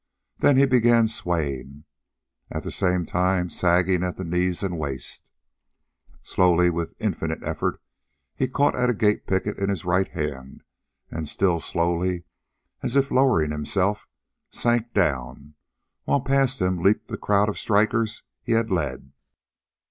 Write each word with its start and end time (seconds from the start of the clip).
Then 0.39 0.57
he 0.57 0.65
began 0.65 1.07
swaying, 1.07 1.83
at 2.49 2.63
the 2.63 2.71
same 2.71 3.05
time 3.05 3.51
sagging 3.51 4.03
at 4.03 4.17
the 4.17 4.23
knees 4.23 4.63
and 4.63 4.79
waist. 4.79 5.29
Slowly, 6.23 6.71
with 6.71 6.95
infinite 6.99 7.43
effort, 7.43 7.79
he 8.35 8.47
caught 8.47 8.73
a 8.73 8.95
gate 8.95 9.27
picket 9.27 9.59
in 9.59 9.69
his 9.69 9.85
right 9.85 10.07
hand, 10.07 10.63
and, 11.11 11.27
still 11.29 11.59
slowly, 11.59 12.23
as 12.81 12.95
if 12.95 13.11
lowering 13.11 13.51
himself, 13.51 14.07
sank 14.49 14.91
down, 14.91 15.53
while 16.05 16.21
past 16.21 16.59
him 16.59 16.79
leaped 16.79 17.07
the 17.09 17.15
crowd 17.19 17.47
of 17.47 17.59
strikers 17.59 18.23
he 18.41 18.53
had 18.53 18.71
led. 18.71 19.13